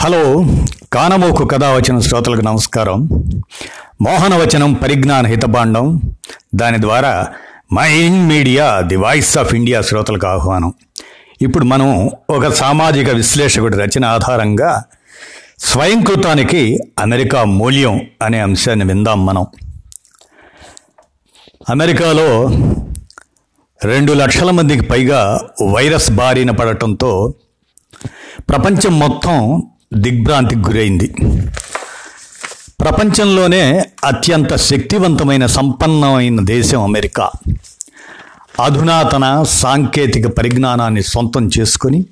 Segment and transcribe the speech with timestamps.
[0.00, 0.44] Hello
[0.92, 3.08] కానమోకు కథావచన శ్రోతలకు నమస్కారం.
[4.02, 6.00] మోహనవచనం పరిజ్ఞాన హితభాండం.
[6.54, 7.26] దాని ద్వారా
[7.74, 10.72] mine media the voice of India శ్రోతలకు ఆహ్వానం.
[11.42, 14.84] ఇప్పుడు మనం ఒక సామాజిక విశ్లేషకుడి రచన ఆధారంగా
[15.58, 19.46] స్వయంకృతానికి అమెరికా మూల్యం అనే అంశాన్ని విందాం మనం.
[21.70, 22.50] అమెరికాలో
[23.84, 25.40] రెండు లక్షల మందికి పైగా
[25.72, 27.34] వైరస్ బారిన పడటంతో
[28.48, 29.62] ప్రపంచం మొత్తం
[29.94, 31.14] దిగ్భ్రాంతికి గురైంది.
[32.80, 37.30] ప్రపంచంలోనే అత్యంత శక్తివంతమైన సంపన్నమైన దేశం అమెరికా.
[38.64, 42.04] అధునాతన సాంకేతిక పరిజ్ఞానాన్ని సొంతం చేసుకొని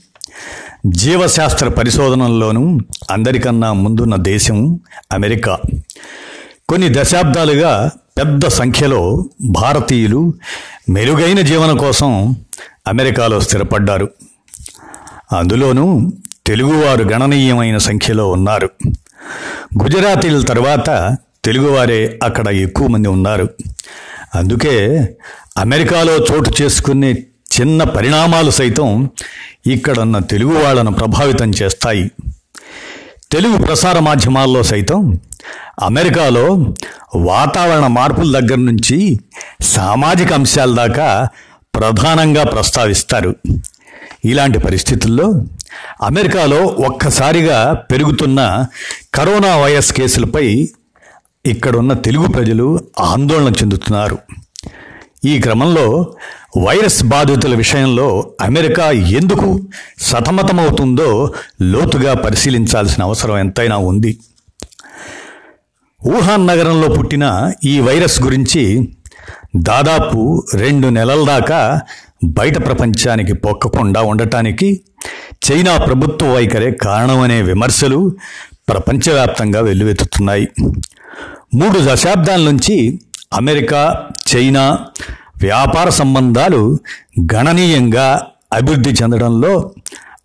[0.87, 4.81] జీవశాస్త్ర పరిశోధనల్లోనూ అందరికన్నా ముందున్న దేశం
[5.13, 5.59] అమెరికా.
[6.69, 10.35] కొన్ని దశాబ్దాలుగా పెద్ద సంఖ్యలో భారతీయులు
[10.91, 12.37] మెరుగైన జీవన కోసం
[12.89, 14.11] అమెరికాలో స్థిరపడ్డారు.
[15.37, 16.13] అందులోనూ
[16.47, 18.71] తెలుగువారు గణనీయమైన సంఖ్యలో ఉన్నారు.
[19.83, 23.51] గుజరాతీల తర్వాత తెలుగువారే అక్కడ ఎక్కువ మంది ఉన్నారు.
[24.35, 25.09] అందుకే
[25.59, 27.13] అమెరికాలో చోటు చేసుకునే
[27.61, 29.11] చిన్న పరిణామాలు సైతం
[29.67, 32.11] ఇక్కడున్న తెలుగు వాళ్ళను ప్రభావితం చేస్తాయి.
[33.33, 35.21] తెలుగు ప్రసార మాధ్యమాల్లో సైతం
[35.83, 36.75] అమెరికాలో
[37.17, 39.21] వాతావరణ మార్పుల దగ్గర నుంచి
[39.61, 41.29] సామాజిక అంశాల దాకా
[41.75, 43.37] ప్రధానంగా ప్రస్తావిస్తారు.
[44.25, 45.45] ఇలాంటి పరిస్థితుల్లో
[46.03, 48.67] అమెరికాలో ఒక్కసారిగా పెరుగుతున్న
[49.15, 50.69] కరోనా వైరస్ కేసులపై
[51.47, 54.19] ఇక్కడున్న తెలుగు ప్రజలు ఆందోళన చెందుతున్నారు.
[55.25, 56.15] ఈ క్రమంలో
[56.59, 59.63] వైరస్ బాధితుల విషయంలో అమెరికా ఎందుకు
[60.01, 61.33] సతమతమవుతుందో
[61.63, 64.19] లోతుగా పరిశీలించాల్సిన అవసరం ఎంతైనా ఉంది.
[66.05, 68.89] వుహాన్ నగరంలో పుట్టిన ఈ వైరస్ గురించి
[69.57, 71.81] దాదాపు రెండు నెలల దాకా
[72.25, 74.81] బయట ప్రపంచానికి పొక్కకుండా ఉండటానికి
[75.47, 78.17] చైనా ప్రభుత్వ వైఖరే కారణమనే విమర్శలు
[78.69, 80.49] ప్రపంచవ్యాప్తంగా వెల్లువెత్తుతున్నాయి.
[81.55, 83.01] మూడు దశాబ్దాల నుంచి
[83.33, 84.79] అమెరికా చైనా
[85.43, 86.79] వ్యాపార సంబంధాలు
[87.35, 89.71] గణనీయంగా అభివృద్ధి చెందడంలో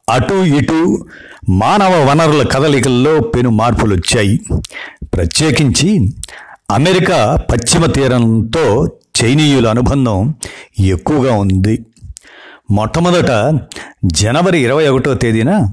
[0.10, 1.06] అటు ఇటు
[1.50, 4.40] మానవ వనరుల కదలికల్లో పెను మార్పులు వచ్చాయి
[5.04, 6.14] ప్రత్యేకించి
[6.72, 8.88] అమెరికా పశ్చిమ తీరంతో
[9.22, 10.34] చైనీయుల అనుబంధం
[10.80, 11.86] ఎక్కువగా ఉంది.
[12.72, 13.60] మొట్టమొదట
[14.06, 15.68] జనవరి ఇరవై ఒకటో తేదీన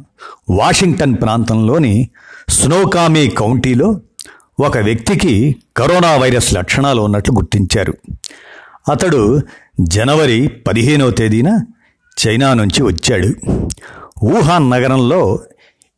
[0.50, 2.08] వాషింగ్టన్ ప్రాంతంలోని
[2.48, 4.00] స్నోకామీ కౌంటీలో
[4.60, 7.94] ఒక వ్యక్తికి కరోనా వైరస్ లక్షణాలు ఉన్నట్లు గుర్తించారు.
[8.90, 9.40] అతడు
[9.80, 11.60] జనవరి పదిహేనవ తేదీన
[12.26, 13.28] చైనా నుంచి వచ్చాడు.
[14.24, 15.40] వుహాన్ నగరంలో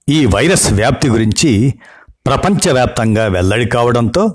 [0.08, 1.74] ఈ వైరస్ వ్యాప్తి గురించి
[2.08, 4.34] ప్రపంచవ్యాప్తంగా వెల్లడి కావడంతో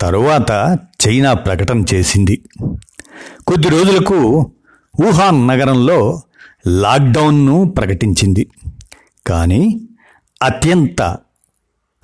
[0.00, 0.78] తరువాత
[1.08, 2.42] చైనా ప్రకటన చేసింది.
[3.46, 4.50] కొద్ది రోజులకు
[5.00, 6.22] వుహాన్ నగరంలో
[6.66, 8.46] లాక్డౌన్ను ప్రకటించింది.
[9.26, 9.80] కానీ
[10.42, 11.02] అత్యంత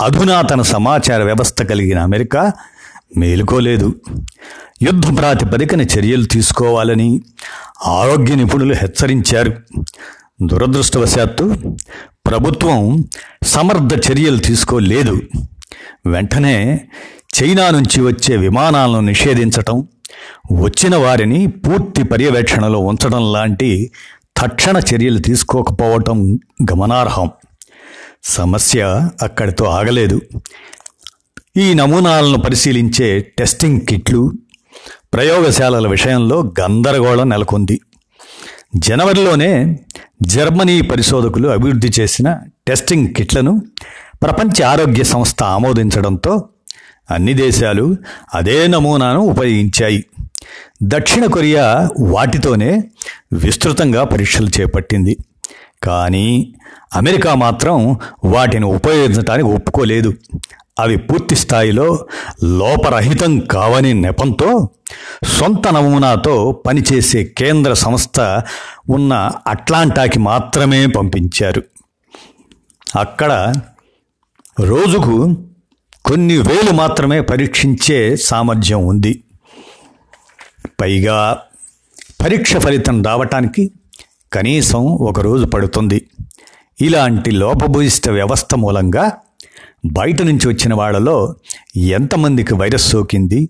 [0.00, 2.52] అధునాతన సమాచార వ్యవస్థ కలిగిన అమెరికా
[3.16, 3.94] మేలుకోలేదు.
[4.82, 7.22] యుద్ధ ప్రాతిపదికన చర్యలు తీసుకోవాలని
[7.86, 9.56] ఆరోగ్య నిపుణులు హెచ్చరించారు.
[10.42, 11.56] దురదృష్టవశాత్తు
[12.26, 13.04] ప్రభుత్వం
[13.44, 15.20] సమర్థ చర్యలు తీసుకోలేదు.
[16.06, 16.80] వెంటనే
[17.42, 19.88] చైనా నుంచి వచ్చే విమానాలను నిషేధించటం
[20.53, 23.91] వచ్చిన వారిని పూర్తి పర్యవేక్షణలో ఉంచడం లాంటి
[24.37, 26.38] తక్షణ చర్యలు తీసుకోకపోవటం
[26.72, 27.31] గమనార్హం.
[28.25, 30.21] సమస్య అక్కడితో ఆగలేదు.
[31.56, 34.32] ఈ నమూనాలను పరిశీలించే టెస్టింగ్ కిట్లు
[35.15, 37.81] ప్రయోగశాలల విషయంలో గందరగోళం నెలకొంది.
[38.77, 39.78] జనవరిలోనే
[40.22, 43.62] జర్మనీ పరిశోధకులు అభివృద్ధి చేసిన టెస్టింగ్ కిట్లను
[44.22, 46.48] ప్రపంచ ఆరోగ్య సంస్థ ఆమోదించడంతో
[47.10, 47.97] అన్ని దేశాలు
[48.34, 50.04] అదే నమూనాను ఉపయోగించాయి.
[50.82, 52.82] దక్షిణ కొరియా వాటితోనే
[53.32, 55.16] విస్తృతంగా పరీక్షలు చేపట్టింది.
[55.82, 56.54] కానీ
[56.94, 60.15] అమెరికా మాత్రం వాటిని ఉపయోగించడానికి ఒప్పుకోలేదు.
[60.78, 62.06] అవి పూర్తి స్థాయిలో
[62.44, 64.69] లోపరహితం కావని నెపంతో
[65.25, 68.42] సొంత నమూనాతో పనిచేసే కేంద్ర సంస్థ
[68.88, 71.62] ఉన్న అట్లాంటాకి మాత్రమే పంపించారు.
[72.98, 73.53] అక్కడ
[74.60, 75.36] రోజుకు
[76.04, 79.24] కొన్ని వేలు మాత్రమే పరీక్షించే సామర్థ్యం ఉంది.
[80.80, 81.38] పైగా
[82.24, 83.70] పరీక్ష ఫలితం రావటానికి
[84.32, 86.06] కనీసం ఒక రోజు పడుతుంది.
[86.80, 89.12] ఇలాంటి లోపభూయిష్ట వ్యవస్థ మూలంగా
[89.86, 91.34] బయట నుంచి వచ్చిన వాళ్ళలో
[91.76, 93.48] ఎంతమందికి వైరస్ సోకింది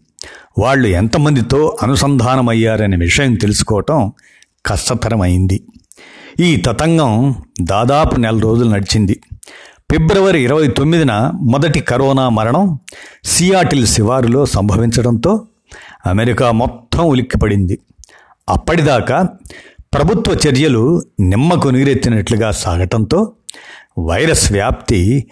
[0.58, 4.12] వాళ్ళు ఎంతమందితో అనుసంధానమయ్యారనే విషయం తెలుసుకోవటం
[4.66, 5.64] కష్టతరమైంది.
[6.40, 9.20] ఈ తతంగం దాదాపు నెల రోజులు నడిచింది.
[9.90, 12.78] ఫిబ్రవరి ఇరవై తొమ్మిదిన మొదటి కరోనా మరణం
[13.24, 15.46] సియాటిల్ శివారులో సంభవించడంతో
[16.06, 17.78] అమెరికా మొత్తం ఉలిక్కిపడింది.
[18.48, 19.28] అప్పటిదాకా
[19.80, 23.32] ప్రభుత్వ చర్యలు నిమ్మకు నీరెత్తినట్లుగా సాగటంతో
[23.98, 25.26] వైరస్ వ్యాప్తి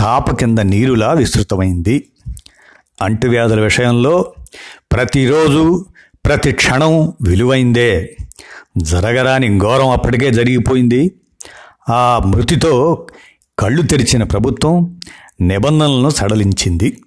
[0.00, 2.08] చాప కింద నీరులా విస్తృతమైంది.
[3.02, 4.32] అంటువ్యాధుల విషయంలో
[4.92, 5.86] ప్రతిరోజు
[6.26, 8.16] ప్రతి క్షణం విలువైందే.
[8.78, 11.12] జరగరాని ఘోరం అప్పటికే జరిగిపోయింది.
[11.88, 13.06] ఆ మృతితో
[13.58, 15.00] కళ్ళు తెరిచిన ప్రభుత్వం
[15.40, 17.00] నిబంధనలను సడలించింది.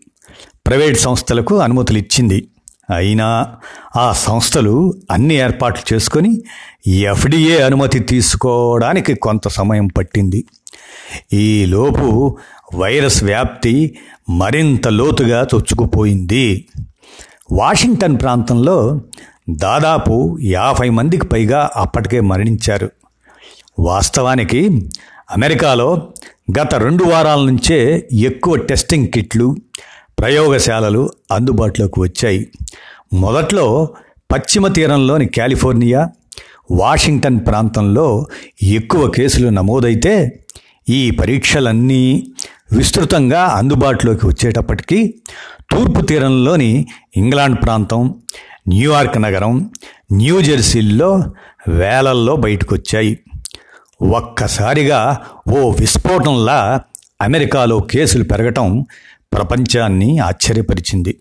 [0.67, 2.47] ప్రైవేట్ సంస్థలకు అనుమతులు ఇచ్చింది
[2.95, 3.55] అయినా
[3.95, 6.41] ఆ సంస్థలు అన్ని ఏర్పాట్లు చేసుకొని
[6.88, 10.45] ఎఫ్డిఏ అనుమతి తీసుకోవడానికి కొంత సమయం పట్టింది.
[11.33, 12.38] ఈలోపు
[12.75, 13.97] వైరస్ వ్యాప్తి
[14.29, 16.65] మరింత లోతుగా చొచ్చుకుపోయింది.
[17.51, 19.01] వాషింగ్టన్ ప్రాంతంలో
[19.49, 22.91] దాదాపు యాభై మందికి పైగా అప్పటికే మరణించారు.
[23.79, 24.89] వాస్తవానికి
[25.31, 26.07] అమెరికాలో
[26.59, 29.56] గత రెండు వారాల నుంచే ఎక్కువ టెస్టింగ్ కిట్లు
[30.19, 32.47] ప్రయోగశాలలు అందుబాటులోకి వచ్చాయి.
[33.13, 33.89] మొదట్లో
[34.31, 36.09] పశ్చిమ తీరంలోని కాలిఫోర్నియా
[36.71, 38.25] వాషింగ్టన్ ప్రాంతంలో
[38.63, 40.39] ఎక్కువ కేసులు నమోదైతే
[40.89, 42.27] ఈ పరీక్షలన్నీ
[42.71, 45.13] విస్తృతంగా అందుబాటులోకి వచ్చేటప్పటికీ
[45.71, 46.85] తూర్పు తీరంలోని
[47.18, 48.15] ఇంగ్లాండ్ ప్రాంతం
[48.68, 49.71] న్యూయార్క్ నగరం
[50.12, 51.23] న్యూజెర్సీల్లో
[51.69, 53.19] వేలల్లో బయటకొచ్చాయి.
[54.01, 56.81] ఒక్కసారిగా ఓ విస్ఫోటంలా
[57.21, 58.85] అమెరికాలో కేసులు పెరగటం
[59.33, 61.17] ప్రపంచాన్ని ఆశ్చర్యపరిచింది.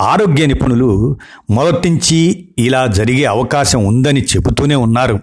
[0.00, 1.16] ఆరోగ్య నిపుణులు
[1.50, 5.20] మొదటించి ఇలా జరిగే అవకాశం ఉందని చెబుతూనే ఉన్నారు.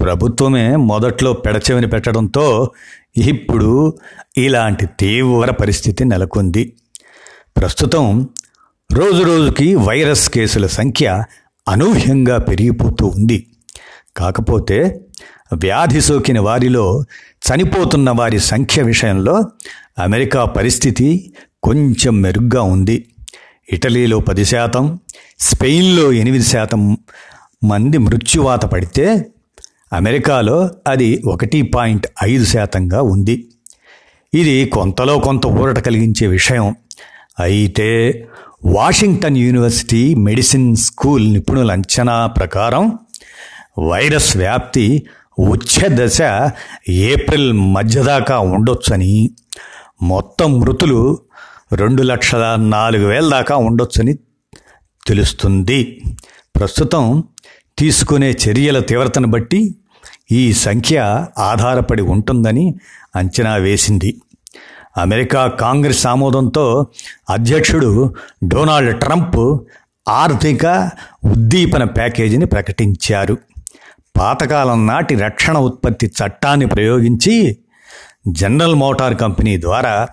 [0.00, 2.70] ప్రభుత్వమే మొదట్లో పెడచెవిని పెట్టడంతో
[3.16, 3.98] ఇప్పుడు
[4.36, 6.72] ఇలాంటి తీవ్ర పరిస్థితి నెలకొంది.
[7.56, 8.28] ప్రస్తుతం
[8.92, 11.24] రోజు రోజుకి వైరస్ కేసుల సంఖ్య
[11.68, 13.46] అనూహ్యంగా పెరిగిపోతూ ఉంది.
[14.16, 15.00] కాకపోతే
[15.52, 17.04] వ్యాధి సోకిన వారిలో
[17.48, 19.44] చనిపోతున్న వారి సంఖ్య విషయంలో
[19.98, 23.08] అమెరికా పరిస్థితి కొంచెం మెరుగ్గా ఉంది.
[23.72, 24.98] ఇటలీలో పది శాతం
[25.40, 26.98] స్పెయిన్లో ఎనిమిది శాతం
[27.64, 29.26] మంది మృత్యువాత పడితే
[29.92, 33.48] అమెరికాలో అది ఒకటి పాయింట్ ఐదు శాతంగా ఉంది.
[34.34, 36.76] ఇది కొంతలో కొంత ఊరట కలిగించే విషయం.
[37.40, 38.26] అయితే
[38.64, 42.98] వాషింగ్టన్ యూనివర్సిటీ మెడిసిన్ స్కూల్ నిపుణుల అంచనా ప్రకారం
[43.88, 45.06] వైరస్ వ్యాప్తి
[45.40, 46.18] వచ్చే దశ
[46.88, 49.30] ఏప్రిల్ మధ్యదాకా ఉండొచ్చని.
[50.02, 51.18] మొత్తం మృతులు
[51.72, 54.14] రెండు లక్షల నాలుగు వేల దాకా ఉండొచ్చని
[55.06, 56.02] తెలుస్తుంది.
[56.56, 57.24] ప్రస్తుతం
[57.78, 59.74] తీసుకునే చర్యల తీవ్రతను బట్టి
[60.32, 62.74] ఈ సంఖ్య ఆధారపడి ఉంటుందని
[63.16, 64.20] అంచనా వేసింది.
[64.96, 66.86] అమెరికా కాంగ్రెస్ ఆమోదంతో
[67.30, 68.14] అధ్యక్షుడు
[68.44, 69.58] డొనాల్డ్ ట్రంప్
[70.08, 70.90] ఆర్థిక
[71.24, 73.38] ఉద్దీపన ప్యాకేజీని ప్రకటించారు.
[74.18, 77.58] పాతకాలం నాటి రక్షణ ఉత్పత్తి చట్టాన్ని ప్రయోగించి
[78.28, 80.08] జనరల్ మోటార్ కంపెనీ ద్వారా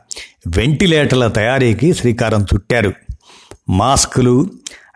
[0.57, 2.94] వెంటిలేటర్ల తయారీకి శ్రీకారం చుట్టారు.
[3.69, 4.50] మాస్కులు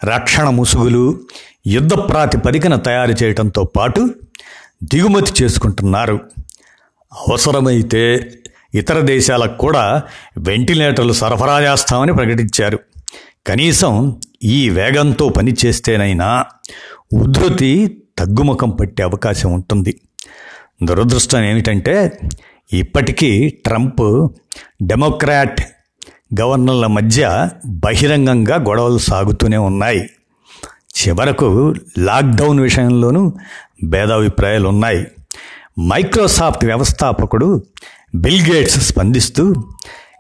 [0.04, 1.20] రక్షణ ముసుగులు
[1.68, 4.10] యుద్ధ ప్రాతిపదికన తయారు చేయడంతో పాటు
[4.84, 6.20] దిగుమతి చేసుకుంటున్నారు.
[7.14, 8.32] అవసరమైతే
[8.74, 10.04] ఇతర దేశాలకు కూడా
[10.38, 12.80] వెంటిలేటర్లు సరఫరా చేస్తామని ప్రకటించారు.
[13.48, 16.46] కనీసం ఈ వేగంతో పనిచేస్తేనైనా
[17.14, 20.00] ఉధృతి తగ్గుముఖం పట్టే అవకాశం ఉంటుంది.
[20.84, 22.20] దురదృష్టం ఏమిటంటే
[22.74, 24.30] ఇప్పటికీ ట్రంప్
[24.82, 25.62] డెమోక్రాట్
[26.42, 30.10] గవర్నర్ల మధ్య బహిరంగంగా గొడవలు సాగుతూనే ఉన్నాయి.
[30.98, 33.34] చివరకు లాక్డౌన్ విషయంలోనూ
[33.84, 35.08] భేదాభిప్రాయాలు ఉన్నాయి
[35.80, 37.64] మైక్రోసాఫ్ట్ వ్యవస్థాపకుడు
[38.16, 39.54] బిల్ గేట్స్ స్పందిస్తూ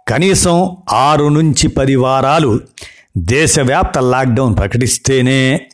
[0.07, 2.59] కనీసం ఆరు నుంచి పది వారాలు
[3.17, 5.67] దేశవ్యాప్త లాక్డౌన్ ప్రకటిస్తేనే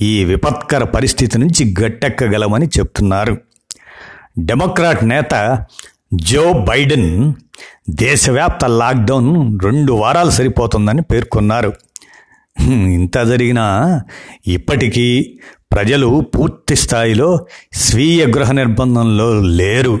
[0.00, 3.38] ఈ విపత్కర పరిస్థితి నుంచి గట్టెక్కగలమని చెప్తున్నారు.
[4.38, 5.64] డెమోక్రాట్ నేత
[6.14, 7.32] జో బైడెన్
[7.90, 11.72] దేశవ్యాప్త లాక్డౌన్ రెండు వారాలు సరిపోతుందని పేర్కొన్నారు.
[12.70, 14.02] ఇంత జరిగినా
[14.46, 15.38] ఇప్పటికీ
[15.72, 20.00] ప్రజలు పూర్తి స్థాయిలో స్వీయ గృహ నిర్బంధంలో లేరు.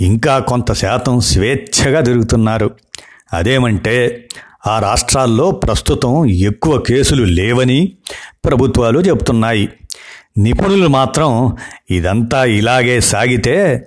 [0.00, 2.70] ఇంకా కొంత శాతం స్వేచ్ఛగా తిరుగుతున్నారు.
[3.32, 4.28] అదేమంటే
[4.66, 7.92] ఆ రాష్ట్రాల్లో ప్రస్తుతం ఎక్కువ కేసులు లేవని
[8.44, 9.68] ప్రభుత్వాలు చెబుతున్నాయి.
[10.38, 11.56] నిపుణులు మాత్రం
[11.90, 13.86] ఇదంతా ఇలాగే సాగితే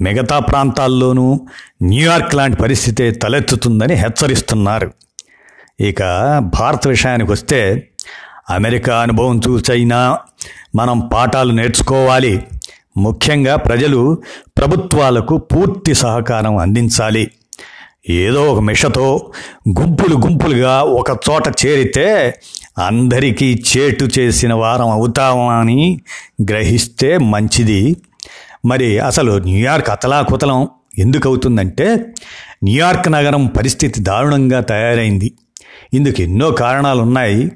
[0.00, 1.46] మిగతా ప్రాంతాల్లోనూ
[1.82, 4.92] న్యూయార్క్ లాంటి పరిస్థితి తలెత్తుతుందని హెచ్చరిస్తున్నారు.
[5.80, 6.02] ఇక
[6.38, 7.88] భారత విషయానికి వస్తే
[8.50, 10.18] అమెరికా అనుభవం చూసైనా
[10.74, 12.46] మనం పాఠాలు నేర్చుకోవాలి.
[12.96, 14.22] ముఖ్యంగా ప్రజలు
[14.58, 17.30] ప్రభుత్వాలకు పూర్తి సహకారం అందించాలి.
[18.08, 19.32] ఏదో ఒక మిషతో
[19.68, 22.34] గుంపులు గుంపులుగా ఒక చోట చేరితే
[22.78, 26.00] అందరికీ చేటు చేసిన వారం అవుతామని
[26.42, 27.96] గ్రహిస్తే మంచిది.
[28.64, 32.06] మరి అసలు న్యూయార్క్ అతలాకుతలం ఎందుకు అవుతుందంటే
[32.64, 35.32] న్యూయార్క్ నగరం పరిస్థితి దారుణంగా తయారైంది.
[35.94, 37.52] ఇందుకు ఎన్నో కారణాలు ఉన్నాయి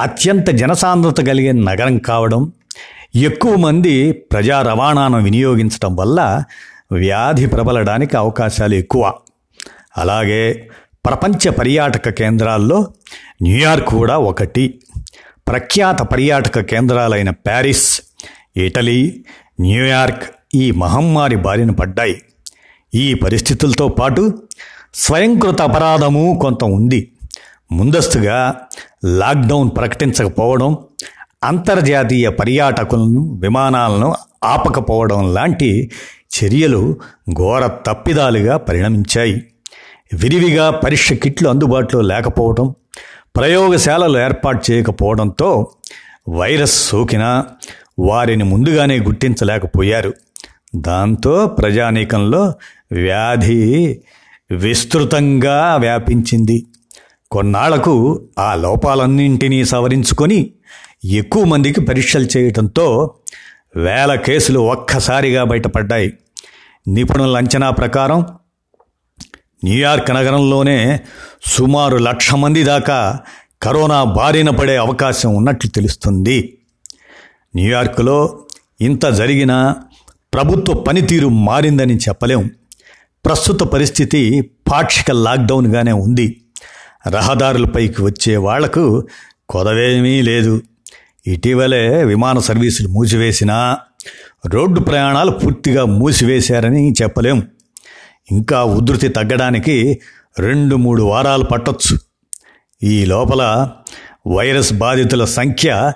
[0.00, 2.52] అత్యంత జనసాంద్రత కలిగే నగరం కావడం
[3.14, 6.44] ఎక్కువ మంది ప్రజా రవాణాను వినియోగించడం వల్ల
[6.92, 9.12] వ్యాధి ప్రబలడానికి అవకాశాలు ఎక్కువ.
[9.98, 10.70] అలాగే
[11.06, 12.92] ప్రపంచ పర్యాటక కేంద్రాల్లో
[13.42, 14.80] న్యూయార్క్ కూడా ఒకటి.
[15.48, 18.00] ప్రఖ్యాత పర్యాటక కేంద్రాలైన ప్యారిస్
[18.56, 19.24] ఇటలీ
[19.60, 20.22] న్యూయార్క్
[20.54, 22.22] ఈ మహమ్మారి బారిన పడ్డాయి.
[22.94, 24.42] ఈ పరిస్థితులతో పాటు
[24.94, 27.12] స్వయంకృత అపరాధము కొంత ఉంది.
[27.72, 28.54] ముందస్తుగా
[29.04, 30.78] లాక్డౌన్ ప్రకటించకపోవడం
[31.44, 35.90] అంతర్జాతీయ పర్యాటకులను విమానాలను ఆపకపోవడం లాంటి
[36.38, 36.96] చర్యలు
[37.32, 39.51] ఘోర తప్పిదాలుగా పరిణమించాయి.
[40.14, 42.74] విరివిగా పరీక్ష కిట్లు అందుబాటులో లేకపోవడం
[43.36, 45.70] ప్రయోగశాలలు ఏర్పాటు చేయకపోవడంతో
[46.28, 47.46] వైరస్ సోకినా
[47.98, 50.14] వారిని ముందుగానే గుర్తించలేకపోయారు.
[50.76, 52.52] దాంతో ప్రజానీకంలో
[52.92, 54.00] వ్యాధి
[54.50, 56.66] విస్తృతంగా వ్యాపించింది.
[57.30, 60.52] కొన్నాళ్ళకు ఆ లోపాలన్నింటినీ సవరించుకొని
[61.04, 63.14] ఎక్కువ మందికి పరీక్షలు చేయటంతో
[63.76, 66.18] వేల కేసులు ఒక్కసారిగా బయటపడ్డాయి.
[66.88, 68.24] నిపుణుల అంచనా ప్రకారం
[69.64, 71.00] న్యూయార్క్ నగరంలోనే
[71.46, 73.20] సుమారు లక్ష మంది దాకా
[73.62, 76.58] కరోనా బారిన పడే అవకాశం ఉన్నట్లు తెలుస్తుంది.
[77.56, 78.38] న్యూయార్క్లో
[78.80, 79.76] ఇంత జరిగినా
[80.34, 82.50] ప్రభుత్వ పనితీరు మారిందని చెప్పలేం.
[83.24, 86.42] ప్రస్తుత పరిస్థితి పాక్షిక లాక్డౌన్గానే ఉంది.
[87.08, 89.06] రహదారులపైకి వచ్చే వాళ్ళకు
[89.48, 90.62] కొదవేమీ లేదు.
[91.26, 93.78] ఇటీవలే విమాన సర్వీసులు మూసివేసినా
[94.46, 97.48] రోడ్డు ప్రయాణాలు పూర్తిగా మూసివేశారని చెప్పలేం.
[98.30, 100.00] ఇంకా ఉధృతి తగ్గడానికి
[100.38, 101.98] రెండు మూడు వారాలు పట్టొచ్చు.
[102.82, 103.70] ఈ లోపల
[104.26, 105.92] వైరస్ బాధితుల సంఖ్య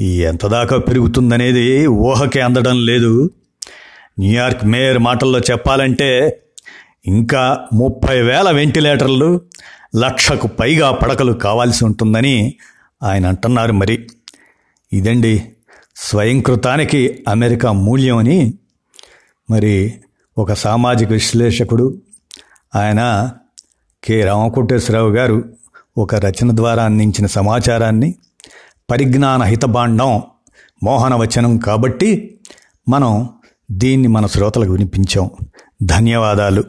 [0.00, 3.30] ఎంత దాకా పెరుగుతుందనేది ఊహకే అందడం లేదు.
[4.18, 6.42] న్యూయార్క్ మేయర్ మాటల్లో చెప్పాలంటే
[7.06, 9.40] ఇంకా ముప్పై వేల వెంటిలేటర్లు
[9.96, 12.56] లక్షకు పైగా పడకలు కావాల్సి ఉంటుందని
[13.02, 14.06] ఆయన అంటున్నారు మరి.
[14.92, 15.44] ఇదండి
[15.96, 18.54] స్వయంకృతానికి అమెరికా మూల్యం అని.
[19.50, 19.94] మరి
[20.38, 21.98] ఒక సామాజిక విశ్లేషకుడు.
[22.76, 23.30] ఆయన
[24.04, 24.24] కె.
[24.24, 25.44] రామకోటేశ్వరరావు గారు
[25.98, 28.14] ఒక రచన ద్వారా అందించిన సమాచారాన్ని
[28.90, 30.22] పరిజ్ఞాన హితబాండం
[30.84, 32.40] మోహనవచనం కాబట్టి
[32.88, 33.28] మనం
[33.70, 35.30] దీన్ని మన శ్రోతలకు వినిపించాం.
[35.82, 36.64] ధన్యవాదాలు.